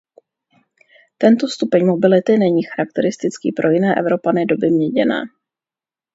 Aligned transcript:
Tento 1.17 1.47
stupeň 1.47 1.85
mobility 1.85 2.37
není 2.37 2.63
charakteristický 2.63 3.51
pro 3.51 3.71
jiné 3.71 3.95
Evropany 3.95 4.45
doby 4.45 4.71
měděné. 4.71 5.21